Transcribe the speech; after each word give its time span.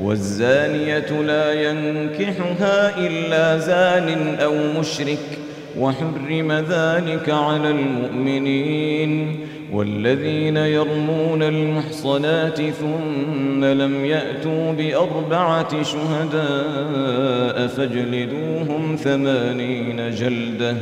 والزانية 0.00 1.22
لا 1.26 1.52
ينكحها 1.52 2.98
إلا 2.98 3.58
زان 3.58 4.34
أو 4.40 4.80
مشرك 4.80 5.38
وحرم 5.78 6.52
ذلك 6.52 7.30
على 7.30 7.70
المؤمنين. 7.70 9.38
والذين 9.74 10.56
يرمون 10.56 11.42
المحصنات 11.42 12.60
ثم 12.60 13.64
لم 13.64 14.04
يأتوا 14.04 14.72
بأربعة 14.72 15.82
شهداء 15.82 17.66
فاجلدوهم 17.66 18.96
ثمانين 18.96 20.10
جلدة 20.10 20.76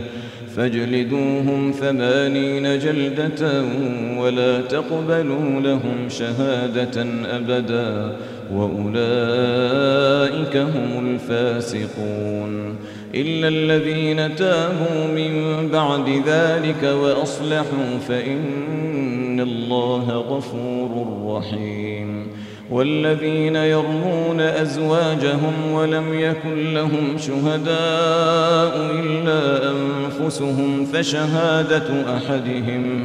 فاجلدوهم 0.56 1.72
ثمانين 1.80 2.78
جلدة 2.78 3.64
ولا 4.18 4.60
تقبلوا 4.60 5.60
لهم 5.60 6.08
شهادة 6.08 7.06
أبدا. 7.36 8.16
وأولئك 8.54 10.56
هم 10.56 11.08
الفاسقون 11.08 12.76
إلا 13.14 13.48
الذين 13.48 14.36
تابوا 14.36 15.06
من 15.14 15.68
بعد 15.72 16.22
ذلك 16.26 16.82
وأصلحوا 16.82 17.98
فإن 18.08 19.40
الله 19.40 20.10
غفور 20.10 21.06
رحيم 21.26 22.26
والذين 22.70 23.56
يرمون 23.56 24.40
أزواجهم 24.40 25.72
ولم 25.72 26.14
يكن 26.14 26.74
لهم 26.74 27.18
شهداء 27.18 28.90
إلا 29.00 29.70
أنفسهم 29.70 30.86
فشهادة 30.92 32.16
أحدهم 32.16 32.16
فشهادة 32.16 32.16
أحدهم 32.16 33.04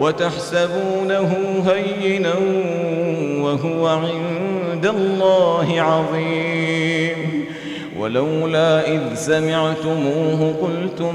وتحسبونه 0.00 1.30
هينا 1.66 2.34
وهو 3.42 3.86
عند 3.86 4.86
الله 4.86 5.80
عظيم. 5.80 7.44
ولولا 7.98 8.92
إذ 8.94 9.14
سمعتموه 9.14 10.54
قلتم 10.62 11.14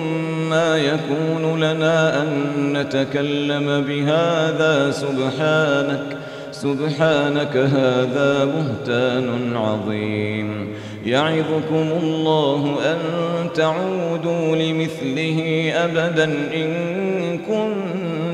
ما 0.50 0.78
يكون 0.78 1.60
لنا 1.60 2.22
أن 2.22 2.28
نتكلم 2.74 3.86
بهذا؟ 3.88 4.92
سبحانك 4.92 6.18
سبحانك 6.52 7.58
هذا 7.58 8.46
بهتان 8.46 9.58
عظيم. 9.58 10.68
يعظكم 11.06 11.88
الله 12.04 12.76
أن 12.86 13.00
تعودوا 13.56 14.56
لمثله 14.56 15.72
أبدا 15.76 16.24
إن 16.56 17.38
كنتم 17.38 18.03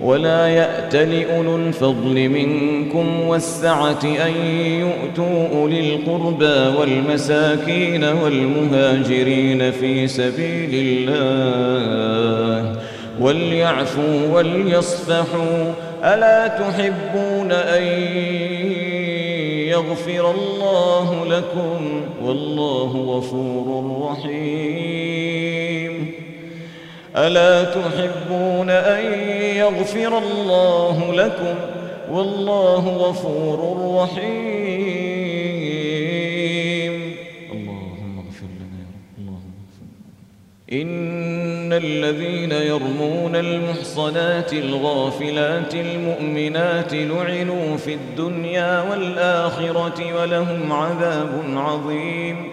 ولا 0.00 0.48
يأت 0.48 0.96
لأولو 0.96 1.56
الفضل 1.56 2.28
منكم 2.28 3.20
والسعة 3.20 4.04
أن 4.04 4.32
يؤتوا 4.80 5.48
أولي 5.52 5.94
القربى 5.94 6.78
والمساكين 6.78 8.04
والمهاجرين 8.04 9.70
في 9.70 10.08
سبيل 10.08 10.70
الله 10.74 12.80
وليعفوا 13.20 14.28
وليصفحوا 14.32 15.72
ألا 16.04 16.48
تحبون 16.48 17.52
أن 17.52 17.82
يغفر 19.68 20.30
الله 20.30 21.26
لكم 21.26 22.00
والله 22.24 22.86
غفور 22.86 23.98
رحيم 24.10 25.68
ألا 27.26 27.64
تحبون 27.64 28.70
أن 28.70 29.04
يغفر 29.56 30.18
الله 30.18 31.14
لكم؟ 31.14 31.54
والله 32.12 32.88
غفور 32.88 33.58
رحيم. 34.02 34.18
اللهم 37.52 38.18
اغفر 38.18 38.46
لنا 38.60 38.78
يا 38.80 38.88
رب. 38.94 39.18
اللهم 39.18 39.52
اغفر 39.64 39.86
إن 40.72 41.72
الذين 41.72 42.52
يرمون 42.52 43.36
المحصنات 43.36 44.52
الغافلات 44.52 45.74
المؤمنات 45.74 46.94
لعنوا 46.94 47.76
في 47.76 47.94
الدنيا 47.94 48.82
والآخرة 48.90 50.20
ولهم 50.20 50.72
عذاب 50.72 51.44
عظيم. 51.56 52.52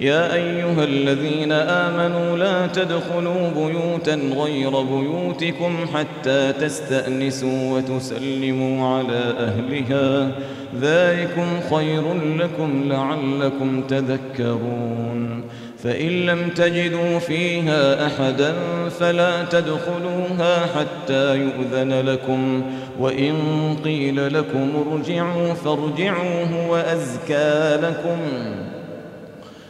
يا 0.00 0.34
أيها 0.34 0.84
الذين 0.84 1.52
آمنوا 1.52 2.36
لا 2.36 2.66
تدخلوا 2.66 3.50
بيوتا 3.56 4.14
غير 4.14 4.70
بيوتكم 4.70 5.76
حتى 5.94 6.52
تستأنسوا 6.52 7.72
وتسلموا 7.72 8.96
على 8.96 9.34
أهلها. 9.38 10.30
ذلكم 10.80 11.46
خير 11.74 12.02
لكم 12.36 12.84
لعلكم 12.88 13.82
تذكرون. 13.82 15.44
فإن 15.82 16.08
لم 16.08 16.48
تجدوا 16.48 17.18
فيها 17.18 18.06
أحدا 18.06 18.54
فلا 19.00 19.44
تدخلوها 19.44 20.66
حتى 20.66 21.36
يؤذن 21.36 22.00
لكم. 22.06 22.62
وإن 23.00 23.34
قيل 23.84 24.34
لكم 24.34 24.68
ارجعوا 24.92 25.54
فارجعوا 25.54 26.44
هو 26.44 26.76
أزكى 26.76 27.78
لكم. 27.82 28.18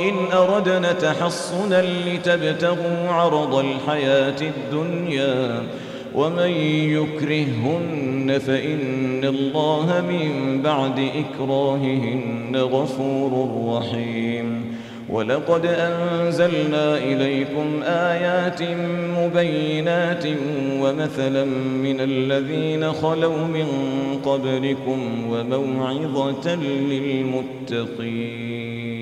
إن 0.00 0.32
أردنا 0.32 0.92
تحصنا 0.92 1.82
لتبتغوا 1.82 3.08
عرض 3.08 3.54
الحياة 3.54 4.40
الدنيا 4.40 5.62
ومن 6.14 6.50
يكرههن 6.98 8.38
فإن 8.46 9.24
الله 9.24 10.04
من 10.08 10.60
بعد 10.62 10.98
إكراههن 10.98 12.56
غفور 12.56 13.32
رحيم. 13.76 14.76
ولقد 15.10 15.66
أنزلنا 15.66 16.98
إليكم 16.98 17.82
آيات 17.84 18.62
مبينات 19.18 20.24
ومثلا 20.80 21.44
من 21.84 22.00
الذين 22.00 22.92
خلوا 22.92 23.36
من 23.36 23.66
قبلكم 24.24 24.98
وموعظة 25.30 26.54
للمتقين. 27.94 29.01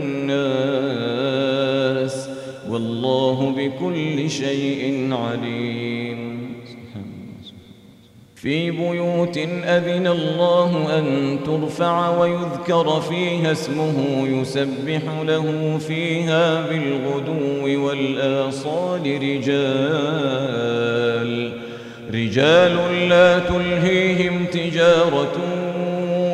والله 2.81 3.53
بكل 3.57 4.29
شيء 4.29 5.09
عليم. 5.13 6.41
في 8.35 8.71
بيوت 8.71 9.37
أذن 9.63 10.07
الله 10.07 10.99
أن 10.99 11.37
ترفع 11.45 12.17
ويذكر 12.19 13.01
فيها 13.01 13.51
اسمه 13.51 14.27
يسبح 14.27 15.01
له 15.23 15.77
فيها 15.77 16.67
بالغدو 16.67 17.85
والآصال 17.85 19.01
رجال. 19.21 20.51
رجال 22.13 23.09
لا 23.09 23.39
تلهيهم 23.39 24.45
تجارة 24.45 25.37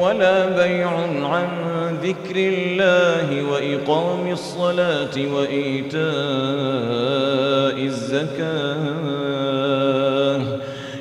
ولا 0.02 0.66
بيع 0.66 0.90
عن 1.28 1.67
ذكر 2.08 2.36
الله 2.36 3.52
وإقام 3.52 4.32
الصلاة 4.32 5.34
وإيتاء 5.34 6.02
الزكاة. 7.86 9.28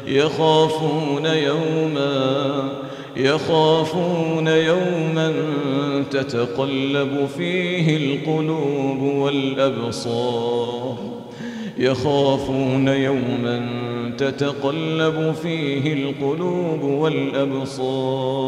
يخافون 0.06 1.26
يوما 1.26 2.68
يخافون 3.16 4.48
يوما 4.48 5.32
تتقلب 6.10 7.28
فيه 7.36 7.96
القلوب 7.96 9.02
والأبصار. 9.02 10.96
يخافون 11.78 12.88
يوما 12.88 13.68
تتقلب 14.18 15.34
فيه 15.42 15.92
القلوب 15.92 16.82
والأبصار. 16.82 18.46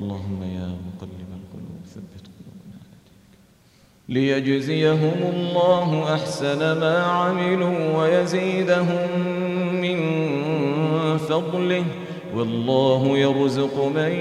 اللهم 0.00 0.40
يا 0.42 0.66
مقلب 0.66 1.30
القلوب 1.40 1.80
ثبت 1.94 2.24
قلوبنا 2.36 2.76
على 2.80 2.96
دينك. 3.04 3.34
ليجزيهم 4.08 5.18
الله 5.34 5.88
أحسن 6.14 6.58
ما 6.58 6.96
عملوا 7.02 7.78
ويزيدهم 7.98 9.08
من 9.80 9.98
فضله. 11.18 11.84
والله 12.36 13.02
يرزق 13.18 13.84
من 13.84 14.12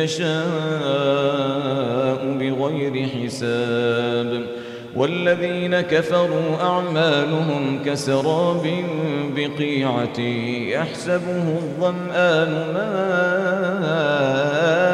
يشاء 0.00 0.34
بغير 2.38 3.08
حساب. 3.08 4.46
والذين 4.96 5.80
كفروا 5.80 6.56
أعمالهم 6.60 7.82
كسراب 7.84 8.84
بقيعة 9.36 10.20
يحسبه 10.68 11.58
الظمآن 11.58 12.50
ماء. 12.74 14.93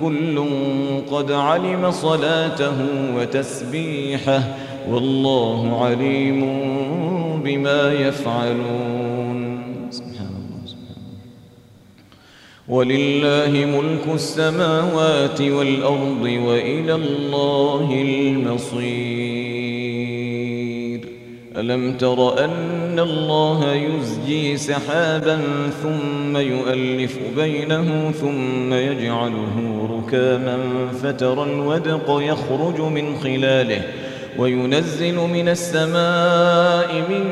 كل 0.00 0.44
قد 1.10 1.32
علم 1.32 1.90
صلاته 1.90 2.74
وتسبيحه 3.16 4.42
والله 4.90 5.84
عليم 5.84 6.40
بما 7.44 7.92
يفعلون. 7.92 9.38
سبحان 9.90 10.36
ولله 12.68 13.52
ملك 13.64 14.14
السماوات 14.14 15.40
والأرض 15.40 16.22
وإلى 16.22 16.94
الله 16.94 18.02
المصير. 18.02 19.36
ألم 21.56 21.96
تر 21.96 22.44
أن 22.44 22.50
الله 22.98 23.74
يزجي 23.74 24.56
سحابا 24.56 25.40
ثم 25.82 26.36
يؤلف 26.36 27.18
بينه 27.36 28.12
ثم 28.20 28.72
يجعله 28.72 29.88
ركاما 29.90 30.58
فترى 31.02 31.42
الودق 31.42 32.18
يخرج 32.22 32.80
من 32.80 33.16
خلاله 33.16 33.82
وينزل 34.38 35.14
من 35.14 35.48
السماء 35.48 36.94
من 36.94 37.24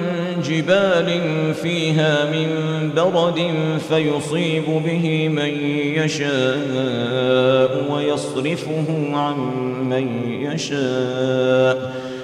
جبال 0.43 1.21
فيها 1.55 2.31
من 2.31 2.49
برد 2.97 3.41
فيصيب 3.89 4.65
به 4.65 5.29
من 5.29 5.51
يشاء 5.97 7.93
ويصرفه 7.93 8.87
عن 9.13 9.37
من 9.89 10.33
يشاء 10.41 11.95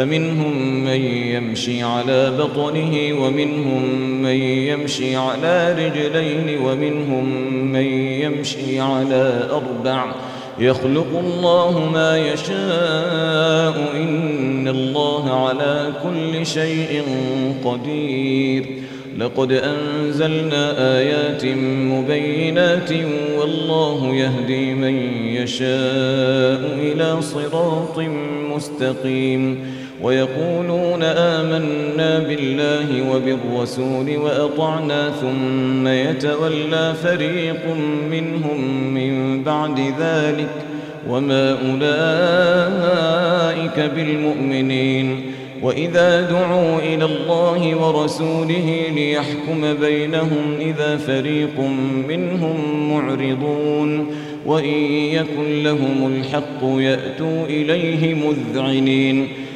فمنهم 0.00 0.84
من 0.84 1.04
يمشي 1.04 1.82
على 1.82 2.32
بطنه 2.38 3.22
ومنهم 3.22 3.82
من 4.22 4.34
يمشي 4.42 5.16
على 5.16 5.72
رجلين 5.72 6.58
ومنهم 6.62 7.54
من 7.72 7.86
يمشي 8.22 8.80
على 8.80 9.48
أربع. 9.50 10.14
يخلق 10.58 11.06
الله 11.24 11.90
ما 11.92 12.18
يشاء 12.18 13.92
إن 13.96 14.68
الله 14.68 15.46
على 15.46 15.92
كل 16.02 16.46
شيء 16.46 17.02
قدير. 17.64 18.66
لقد 19.18 19.52
أنزلنا 19.52 20.96
آيات 20.98 21.44
مبينات 21.92 22.92
والله 23.38 24.14
يهدي 24.14 24.74
من 24.74 24.94
يشاء 25.26 26.60
إلى 26.78 27.22
صراط 27.22 27.98
مستقيم. 28.54 29.79
ويقولون 30.02 31.02
آمنا 31.02 32.18
بالله 32.18 33.10
وبالرسول 33.10 34.16
وأطعنا 34.16 35.10
ثم 35.10 35.88
يتولى 35.88 36.94
فريق 37.02 37.76
منهم 38.10 38.60
من 38.94 39.42
بعد 39.44 39.80
ذلك 40.00 40.50
وما 41.08 41.50
أولئك 41.50 41.90
بالمؤمنين 43.94 45.20
وإذا 45.62 46.30
دعوا 46.30 46.78
إلى 46.78 47.04
الله 47.04 47.76
ورسوله 47.76 48.82
ليحكم 48.94 49.74
بينهم 49.80 50.56
إذا 50.60 50.96
فريق 50.96 51.60
منهم 52.08 52.90
معرضون 52.92 54.06
وإن 54.46 54.74
يكن 54.92 55.62
لهم 55.62 56.12
الحق 56.16 56.62
يأتوا 56.62 57.46
إليه 57.46 58.14
مذعنين 58.14 59.28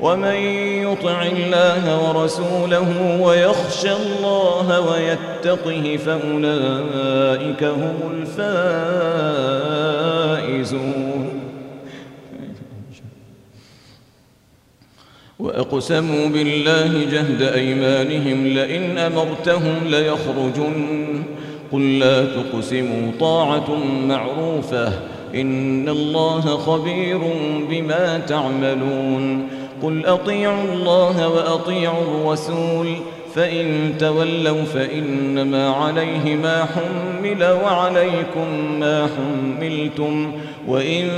ومن 0.00 0.34
يطع 0.82 1.22
الله 1.22 2.08
ورسوله 2.08 3.20
ويخشى 3.22 3.92
الله 3.92 4.80
ويتقه 4.80 5.96
فأولئك 5.96 7.64
هم 7.64 7.94
الفائزون. 10.42 11.40
وأقسموا 15.38 16.28
بالله 16.28 17.04
جهد 17.10 17.42
أيمانهم 17.42 18.46
لئن 18.46 18.98
أمرتهم 18.98 19.74
ليخرجن. 19.86 21.24
قل 21.72 21.98
لا 21.98 22.24
تقسموا 22.24 23.12
طاعة 23.20 23.70
معروفة. 24.08 24.92
إن 25.34 25.88
الله 25.88 26.40
خبير 26.40 27.20
بما 27.70 28.18
تعملون. 28.18 29.55
قل 29.82 30.06
أطيعوا 30.06 30.64
الله 30.72 31.28
وأطيعوا 31.28 32.02
الرسول 32.02 32.86
فإن 33.34 33.94
تولوا 33.98 34.62
فإنما 34.62 35.70
عليه 35.70 36.36
ما 36.36 36.64
حمل 36.64 37.44
وعليكم 37.44 38.78
ما 38.80 39.08
حملتم 39.16 40.32
وإن 40.68 41.08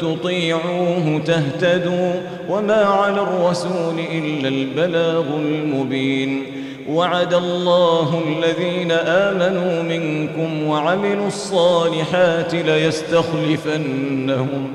تطيعوه 0.00 1.20
تهتدوا 1.24 2.12
وما 2.48 2.84
على 2.84 3.20
الرسول 3.20 4.00
إلا 4.12 4.48
البلاغ 4.48 5.24
المبين. 5.38 6.42
وعد 6.88 7.34
الله 7.34 8.22
الذين 8.28 8.92
آمنوا 8.92 9.82
منكم 9.82 10.66
وعملوا 10.66 11.26
الصالحات 11.26 12.54
ليستخلفنهم 12.54 14.74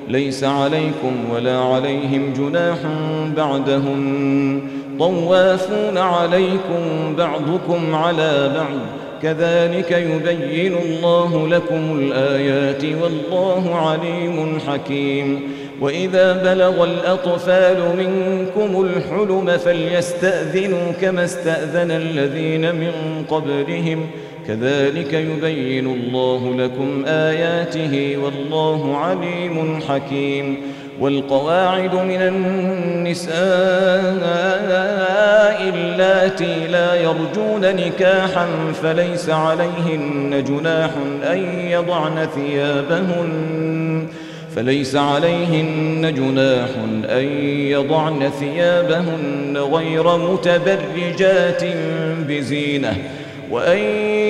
ليس 0.07 0.43
عليكم 0.43 1.13
ولا 1.33 1.57
عليهم 1.57 2.33
جناح 2.33 2.77
بعدهن 3.37 4.61
طوافون 4.99 5.97
عليكم 5.97 7.15
بعضكم 7.17 7.95
على 7.95 8.51
بعض. 8.55 8.79
كذلك 9.21 9.91
يبين 9.91 10.73
الله 10.85 11.47
لكم 11.47 11.99
الآيات 11.99 12.83
والله 13.01 13.75
عليم 13.75 14.59
حكيم. 14.67 15.41
وإذا 15.81 16.43
بلغ 16.53 16.83
الأطفال 16.83 17.77
منكم 17.97 18.85
الحلم 18.85 19.57
فليستأذنوا 19.57 20.91
كما 21.01 21.23
استأذن 21.23 21.91
الذين 21.91 22.75
من 22.75 22.91
قبلهم. 23.29 24.05
كذلك 24.47 25.13
يبين 25.13 25.87
الله 25.87 26.55
لكم 26.57 27.05
آياته 27.05 28.17
والله 28.23 28.97
عليم 28.97 29.79
حكيم 29.89 30.57
والقواعد 30.99 31.95
من 31.95 32.21
النساء 32.21 33.39
اللاتي 35.73 36.67
لا 36.67 36.95
يرجون 36.95 37.75
نكاحا 37.75 38.47
فليس 38.83 39.29
عليهن 39.29 40.43
جناح 40.47 40.91
أن 41.23 41.37
يضعن 41.59 42.27
ثيابهن 42.35 44.07
فليس 44.55 44.95
عليهن 44.95 46.13
جناح 46.13 46.69
أن 47.09 47.25
يضعن 47.47 48.29
ثيابهن 48.39 49.57
غير 49.57 50.17
متبرجات 50.17 51.63
بزينة 52.27 52.95
وأن 53.51 53.77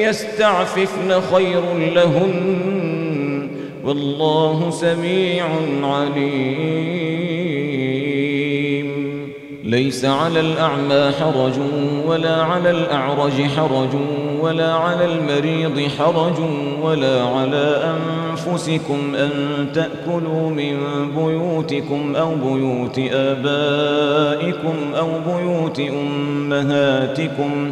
يستعففن 0.09 1.21
خير 1.33 1.61
لهن 1.95 3.47
والله 3.83 4.69
سميع 4.69 5.45
عليم. 5.83 6.91
ليس 9.63 10.05
على 10.05 10.39
الأعمى 10.39 11.11
حرج 11.19 11.53
ولا 12.05 12.43
على 12.43 12.71
الأعرج 12.71 13.41
حرج 13.57 13.89
ولا 14.41 14.73
على 14.73 15.05
المريض 15.05 15.89
حرج 15.99 16.39
ولا 16.81 17.23
على 17.23 17.93
أنفسكم 17.93 19.15
أن 19.15 19.31
تأكلوا 19.73 20.49
من 20.49 20.77
بيوتكم 21.15 22.15
أو 22.15 22.35
بيوت 22.35 22.99
آبائكم 23.11 24.75
أو 24.97 25.07
بيوت 25.27 25.79
أمهاتكم 25.79 27.71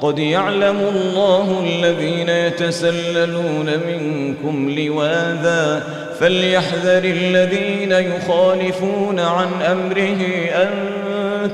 قد 0.00 0.18
يعلم 0.18 0.76
الله 0.94 1.64
الذين 1.66 2.28
يتسللون 2.28 3.70
منكم 3.88 4.70
لواذا 4.70 5.84
فليحذر 6.20 7.04
الذين 7.04 7.92
يخالفون 7.92 9.20
عن 9.20 9.48
أمره 9.62 10.22
أن 10.52 10.70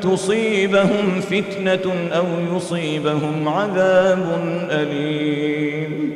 تصيبهم 0.01 1.21
فتنة 1.21 2.11
أو 2.17 2.57
يصيبهم 2.57 3.49
عذاب 3.49 4.27
أليم. 4.71 6.13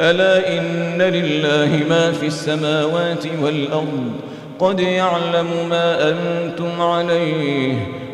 ألا 0.00 0.58
إن 0.58 1.02
لله 1.02 1.84
ما 1.88 2.12
في 2.12 2.26
السماوات 2.26 3.24
والأرض 3.42 4.12
قد 4.58 4.80
يعلم 4.80 5.68
ما 5.70 6.10
أنتم 6.10 6.80
عليه 6.80 8.03